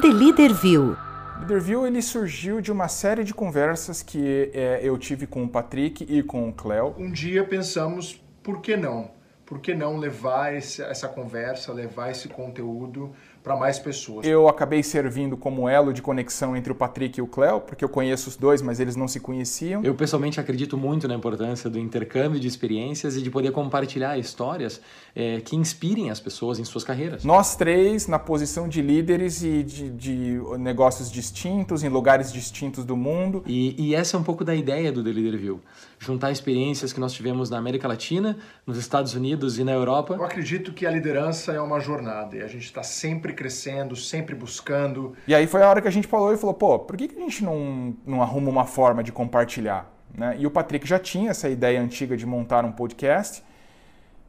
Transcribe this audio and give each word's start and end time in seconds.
The 0.00 0.08
Leader 0.08 0.54
View. 0.54 0.96
O 1.36 1.40
Leaderview 1.40 1.86
ele 1.86 2.00
surgiu 2.00 2.62
de 2.62 2.72
uma 2.72 2.88
série 2.88 3.22
de 3.22 3.34
conversas 3.34 4.02
que 4.02 4.50
é, 4.54 4.80
eu 4.82 4.96
tive 4.96 5.26
com 5.26 5.44
o 5.44 5.48
Patrick 5.48 6.06
e 6.08 6.22
com 6.22 6.48
o 6.48 6.52
Cléo. 6.54 6.94
Um 6.96 7.12
dia 7.12 7.44
pensamos, 7.44 8.18
por 8.42 8.62
que 8.62 8.78
não? 8.78 9.10
Por 9.44 9.58
que 9.58 9.74
não 9.74 9.98
levar 9.98 10.54
esse, 10.54 10.80
essa 10.80 11.06
conversa, 11.06 11.70
levar 11.74 12.10
esse 12.10 12.28
conteúdo 12.28 13.12
para 13.42 13.56
mais 13.56 13.78
pessoas. 13.78 14.26
Eu 14.26 14.48
acabei 14.48 14.82
servindo 14.82 15.36
como 15.36 15.68
elo 15.68 15.92
de 15.92 16.02
conexão 16.02 16.56
entre 16.56 16.72
o 16.72 16.74
Patrick 16.74 17.18
e 17.18 17.22
o 17.22 17.26
Cléo, 17.26 17.60
porque 17.60 17.84
eu 17.84 17.88
conheço 17.88 18.28
os 18.28 18.36
dois, 18.36 18.60
mas 18.60 18.80
eles 18.80 18.96
não 18.96 19.08
se 19.08 19.18
conheciam. 19.18 19.82
Eu 19.82 19.94
pessoalmente 19.94 20.38
acredito 20.38 20.76
muito 20.76 21.08
na 21.08 21.14
importância 21.14 21.70
do 21.70 21.78
intercâmbio 21.78 22.38
de 22.38 22.46
experiências 22.46 23.16
e 23.16 23.22
de 23.22 23.30
poder 23.30 23.50
compartilhar 23.52 24.18
histórias 24.18 24.80
é, 25.14 25.40
que 25.40 25.56
inspirem 25.56 26.10
as 26.10 26.20
pessoas 26.20 26.58
em 26.58 26.64
suas 26.64 26.84
carreiras. 26.84 27.24
Nós 27.24 27.56
três, 27.56 28.06
na 28.06 28.18
posição 28.18 28.68
de 28.68 28.82
líderes 28.82 29.42
e 29.42 29.62
de, 29.62 29.88
de 29.90 30.40
negócios 30.58 31.10
distintos, 31.10 31.82
em 31.82 31.88
lugares 31.88 32.32
distintos 32.32 32.84
do 32.84 32.96
mundo. 32.96 33.42
E, 33.46 33.74
e 33.78 33.94
essa 33.94 34.16
é 34.16 34.20
um 34.20 34.24
pouco 34.24 34.44
da 34.44 34.54
ideia 34.54 34.92
do 34.92 35.02
The 35.02 35.10
Leader 35.10 35.38
View. 35.38 35.60
Juntar 35.98 36.30
experiências 36.30 36.92
que 36.92 37.00
nós 37.00 37.12
tivemos 37.12 37.50
na 37.50 37.58
América 37.58 37.86
Latina, 37.86 38.36
nos 38.66 38.78
Estados 38.78 39.14
Unidos 39.14 39.58
e 39.58 39.64
na 39.64 39.72
Europa. 39.72 40.14
Eu 40.14 40.24
acredito 40.24 40.72
que 40.72 40.86
a 40.86 40.90
liderança 40.90 41.52
é 41.52 41.60
uma 41.60 41.80
jornada 41.80 42.36
e 42.36 42.42
a 42.42 42.46
gente 42.46 42.64
está 42.64 42.82
sempre 42.82 43.29
sempre 43.30 43.32
crescendo, 43.32 43.96
sempre 43.96 44.34
buscando. 44.34 45.14
E 45.26 45.34
aí 45.34 45.46
foi 45.46 45.62
a 45.62 45.68
hora 45.68 45.80
que 45.80 45.88
a 45.88 45.90
gente 45.90 46.06
falou 46.06 46.32
e 46.32 46.36
falou, 46.36 46.54
pô, 46.54 46.78
por 46.78 46.96
que, 46.96 47.08
que 47.08 47.16
a 47.16 47.20
gente 47.20 47.44
não, 47.44 47.94
não 48.04 48.22
arruma 48.22 48.50
uma 48.50 48.66
forma 48.66 49.02
de 49.02 49.12
compartilhar? 49.12 49.90
Né? 50.14 50.36
E 50.38 50.46
o 50.46 50.50
Patrick 50.50 50.86
já 50.86 50.98
tinha 50.98 51.30
essa 51.30 51.48
ideia 51.48 51.80
antiga 51.80 52.16
de 52.16 52.26
montar 52.26 52.64
um 52.64 52.72
podcast. 52.72 53.42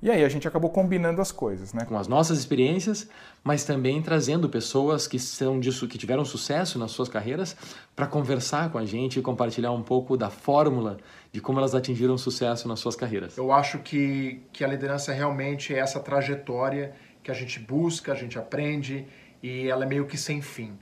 E 0.03 0.09
aí 0.09 0.23
a 0.23 0.29
gente 0.29 0.47
acabou 0.47 0.71
combinando 0.71 1.21
as 1.21 1.31
coisas, 1.31 1.75
né? 1.75 1.85
Com 1.85 1.95
as 1.95 2.07
nossas 2.07 2.39
experiências, 2.39 3.07
mas 3.43 3.63
também 3.63 4.01
trazendo 4.01 4.49
pessoas 4.49 5.05
que 5.05 5.19
são 5.19 5.59
disso, 5.59 5.88
que 5.88 5.95
tiveram 5.95 6.25
sucesso 6.25 6.80
nas 6.80 6.89
suas 6.89 7.08
carreiras, 7.08 7.55
para 7.95 8.08
conversar 8.08 8.71
com 8.71 8.80
a 8.80 8.86
gente 8.86 9.19
e 9.19 9.21
compartilhar 9.21 9.71
um 9.71 9.83
pouco 9.83 10.17
da 10.17 10.31
fórmula 10.31 10.97
de 11.31 11.39
como 11.39 11.59
elas 11.59 11.75
atingiram 11.75 12.17
sucesso 12.17 12.67
nas 12.67 12.80
suas 12.80 12.95
carreiras. 12.95 13.38
Eu 13.38 13.52
acho 13.52 13.77
que, 13.77 14.41
que 14.52 14.63
a 14.63 14.67
liderança 14.67 15.13
realmente 15.13 15.71
é 15.71 15.77
essa 15.77 15.99
trajetória 15.99 16.93
que 17.23 17.31
a 17.31 17.33
gente 17.33 17.59
busca, 17.59 18.11
a 18.11 18.16
gente 18.16 18.38
aprende 18.38 19.05
e 19.41 19.67
ela 19.67 19.86
é 19.86 19.88
meio 19.88 20.05
que 20.05 20.17
sem 20.17 20.41
fim. 20.41 20.77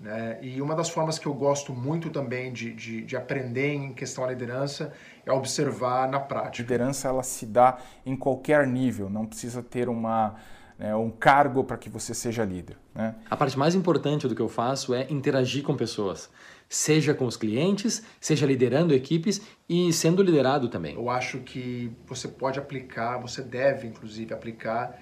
Né? 0.00 0.38
E 0.42 0.62
uma 0.62 0.76
das 0.76 0.88
formas 0.88 1.18
que 1.18 1.26
eu 1.26 1.34
gosto 1.34 1.72
muito 1.72 2.08
também 2.10 2.52
de, 2.52 2.72
de, 2.72 3.02
de, 3.02 3.16
aprender 3.16 3.74
em 3.74 3.92
questão 3.92 4.24
da 4.24 4.30
liderança 4.30 4.92
é 5.26 5.32
observar 5.32 6.08
na 6.08 6.20
prática. 6.20 6.62
A 6.62 6.64
liderança 6.64 7.08
ela 7.08 7.22
se 7.24 7.44
dá 7.44 7.78
em 8.06 8.16
qualquer 8.16 8.66
nível, 8.66 9.10
não 9.10 9.26
precisa 9.26 9.60
ter 9.60 9.88
uma, 9.88 10.36
né, 10.78 10.94
um 10.94 11.10
cargo 11.10 11.64
para 11.64 11.76
que 11.76 11.90
você 11.90 12.14
seja 12.14 12.44
líder. 12.44 12.76
Né? 12.94 13.16
A 13.28 13.36
parte 13.36 13.58
mais 13.58 13.74
importante 13.74 14.28
do 14.28 14.36
que 14.36 14.42
eu 14.42 14.48
faço 14.48 14.94
é 14.94 15.04
interagir 15.10 15.64
com 15.64 15.76
pessoas, 15.76 16.30
seja 16.68 17.12
com 17.12 17.26
os 17.26 17.36
clientes, 17.36 18.04
seja 18.20 18.46
liderando 18.46 18.94
equipes 18.94 19.42
e 19.68 19.92
sendo 19.92 20.22
liderado 20.22 20.68
também. 20.68 20.94
Eu 20.94 21.10
acho 21.10 21.38
que 21.40 21.90
você 22.06 22.28
pode 22.28 22.56
aplicar, 22.60 23.18
você 23.18 23.42
deve 23.42 23.88
inclusive 23.88 24.32
aplicar 24.32 24.96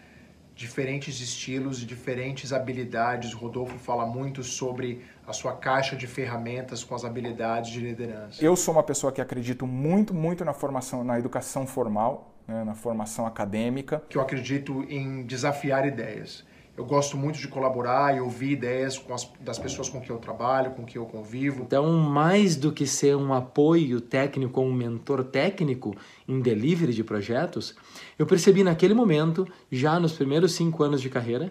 diferentes 0.56 1.20
estilos 1.20 1.82
e 1.82 1.86
diferentes 1.86 2.50
habilidades. 2.50 3.34
O 3.34 3.38
Rodolfo 3.38 3.78
fala 3.78 4.06
muito 4.06 4.42
sobre 4.42 5.04
a 5.26 5.32
sua 5.32 5.52
caixa 5.54 5.94
de 5.94 6.06
ferramentas 6.06 6.82
com 6.82 6.94
as 6.94 7.04
habilidades 7.04 7.70
de 7.70 7.80
liderança. 7.80 8.42
Eu 8.42 8.56
sou 8.56 8.74
uma 8.74 8.82
pessoa 8.82 9.12
que 9.12 9.20
acredito 9.20 9.66
muito, 9.66 10.14
muito 10.14 10.44
na 10.46 10.54
formação, 10.54 11.04
na 11.04 11.18
educação 11.18 11.66
formal, 11.66 12.34
né, 12.48 12.64
na 12.64 12.74
formação 12.74 13.26
acadêmica. 13.26 14.02
Que 14.08 14.16
eu 14.16 14.22
acredito 14.22 14.82
em 14.88 15.24
desafiar 15.24 15.86
ideias. 15.86 16.42
Eu 16.76 16.84
gosto 16.84 17.16
muito 17.16 17.38
de 17.38 17.48
colaborar 17.48 18.14
e 18.14 18.20
ouvir 18.20 18.52
ideias 18.52 19.02
as, 19.10 19.30
das 19.40 19.58
pessoas 19.58 19.88
com 19.88 20.00
quem 20.00 20.10
eu 20.10 20.18
trabalho, 20.18 20.72
com 20.72 20.84
quem 20.84 21.00
eu 21.00 21.06
convivo. 21.06 21.62
Então, 21.62 21.90
mais 21.96 22.54
do 22.54 22.70
que 22.70 22.86
ser 22.86 23.16
um 23.16 23.32
apoio 23.32 24.00
técnico 24.00 24.60
ou 24.60 24.66
um 24.66 24.72
mentor 24.72 25.24
técnico 25.24 25.94
em 26.28 26.40
delivery 26.40 26.92
de 26.92 27.02
projetos, 27.02 27.74
eu 28.18 28.26
percebi 28.26 28.62
naquele 28.62 28.92
momento, 28.92 29.48
já 29.72 29.98
nos 29.98 30.12
primeiros 30.12 30.52
cinco 30.52 30.82
anos 30.82 31.00
de 31.00 31.08
carreira, 31.08 31.50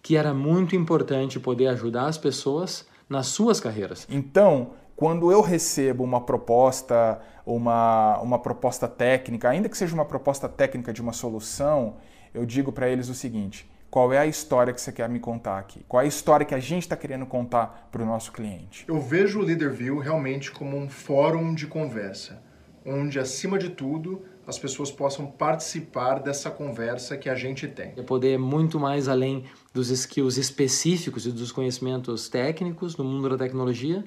que 0.00 0.16
era 0.16 0.32
muito 0.32 0.76
importante 0.76 1.40
poder 1.40 1.66
ajudar 1.68 2.06
as 2.06 2.18
pessoas 2.18 2.86
nas 3.08 3.26
suas 3.26 3.58
carreiras. 3.58 4.06
Então, 4.08 4.70
quando 4.94 5.32
eu 5.32 5.40
recebo 5.40 6.04
uma 6.04 6.20
proposta, 6.20 7.20
uma, 7.44 8.20
uma 8.20 8.38
proposta 8.38 8.86
técnica, 8.86 9.48
ainda 9.48 9.68
que 9.68 9.76
seja 9.76 9.94
uma 9.94 10.04
proposta 10.04 10.48
técnica 10.48 10.92
de 10.92 11.02
uma 11.02 11.12
solução, 11.12 11.96
eu 12.32 12.46
digo 12.46 12.70
para 12.70 12.88
eles 12.88 13.08
o 13.08 13.14
seguinte: 13.14 13.68
qual 13.92 14.10
é 14.10 14.16
a 14.16 14.24
história 14.24 14.72
que 14.72 14.80
você 14.80 14.90
quer 14.90 15.06
me 15.06 15.20
contar 15.20 15.58
aqui? 15.58 15.84
Qual 15.86 16.00
é 16.00 16.06
a 16.06 16.08
história 16.08 16.46
que 16.46 16.54
a 16.54 16.58
gente 16.58 16.84
está 16.84 16.96
querendo 16.96 17.26
contar 17.26 17.90
para 17.92 18.02
o 18.02 18.06
nosso 18.06 18.32
cliente? 18.32 18.86
Eu 18.88 18.98
vejo 18.98 19.38
o 19.38 19.42
Leaderview 19.42 19.98
realmente 19.98 20.50
como 20.50 20.78
um 20.78 20.88
fórum 20.88 21.54
de 21.54 21.66
conversa, 21.66 22.42
onde, 22.86 23.20
acima 23.20 23.58
de 23.58 23.68
tudo, 23.68 24.22
as 24.46 24.58
pessoas 24.58 24.90
possam 24.90 25.26
participar 25.26 26.20
dessa 26.20 26.50
conversa 26.50 27.18
que 27.18 27.28
a 27.28 27.34
gente 27.34 27.68
tem. 27.68 27.92
É 27.94 28.02
poder 28.02 28.38
muito 28.38 28.80
mais 28.80 29.08
além 29.08 29.44
dos 29.74 29.90
skills 29.90 30.38
específicos 30.38 31.26
e 31.26 31.30
dos 31.30 31.52
conhecimentos 31.52 32.30
técnicos 32.30 32.96
no 32.96 33.04
mundo 33.04 33.28
da 33.28 33.36
tecnologia, 33.36 34.02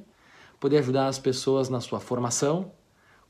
poder 0.59 0.79
ajudar 0.79 1.05
as 1.05 1.19
pessoas 1.19 1.69
na 1.69 1.79
sua 1.79 1.99
formação 1.99 2.71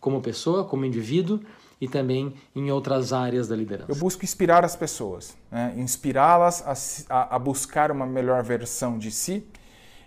como 0.06 0.22
pessoa, 0.22 0.64
como 0.64 0.86
indivíduo 0.86 1.40
e 1.82 1.88
também 1.88 2.36
em 2.56 2.70
outras 2.70 3.12
áreas 3.12 3.48
da 3.48 3.56
liderança. 3.56 3.92
Eu 3.92 3.96
busco 3.96 4.24
inspirar 4.24 4.64
as 4.64 4.76
pessoas, 4.76 5.36
né? 5.50 5.74
inspirá-las 5.76 6.64
a, 7.10 7.36
a, 7.36 7.40
buscar 7.40 7.90
uma 7.90 8.06
melhor 8.06 8.44
versão 8.44 9.00
de 9.00 9.10
si, 9.10 9.44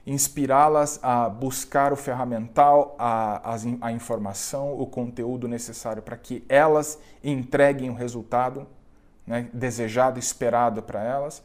inspirá-las 0.07 1.01
a 1.03 1.29
buscar 1.29 1.93
o 1.93 1.97
ferramental, 1.97 2.95
a, 2.97 3.55
a, 3.55 3.57
a 3.81 3.91
informação, 3.91 4.73
o 4.79 4.87
conteúdo 4.87 5.49
necessário 5.49 6.01
para 6.01 6.17
que 6.17 6.45
elas 6.49 6.97
entreguem 7.23 7.91
o 7.91 7.95
resultado 7.95 8.69
né? 9.27 9.49
desejado, 9.53 10.17
esperado 10.17 10.81
para 10.81 11.03
elas, 11.03 11.43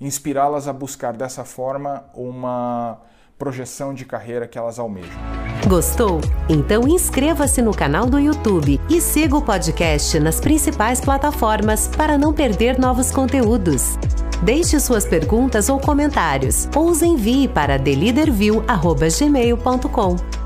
inspirá-las 0.00 0.66
a 0.66 0.72
buscar 0.72 1.14
dessa 1.14 1.44
forma 1.44 2.06
uma 2.14 3.02
projeção 3.38 3.92
de 3.92 4.06
carreira 4.06 4.48
que 4.48 4.56
elas 4.56 4.78
almejam. 4.78 5.41
Gostou? 5.66 6.20
Então 6.48 6.88
inscreva-se 6.88 7.60
no 7.62 7.72
canal 7.72 8.06
do 8.06 8.18
YouTube 8.18 8.80
e 8.88 9.00
siga 9.00 9.36
o 9.36 9.42
podcast 9.42 10.18
nas 10.18 10.40
principais 10.40 11.00
plataformas 11.00 11.88
para 11.96 12.18
não 12.18 12.32
perder 12.32 12.76
novos 12.78 13.12
conteúdos. 13.12 13.96
Deixe 14.42 14.80
suas 14.80 15.06
perguntas 15.06 15.68
ou 15.68 15.78
comentários 15.78 16.68
ou 16.74 16.90
os 16.90 17.00
envie 17.00 17.46
para 17.46 17.78
theleaderview.gmail.com. 17.78 20.41